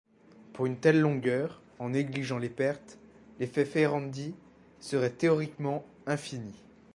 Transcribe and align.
Pour 0.53 0.65
une 0.65 0.77
telle 0.77 0.99
longueur, 0.99 1.61
en 1.77 1.89
négligeant 1.91 2.39
les 2.39 2.49
pertes, 2.49 2.97
l'effet 3.39 3.65
Ferranti 3.65 4.33
serait 4.79 5.11
théoriquement 5.11 5.85
infini. 6.07 6.55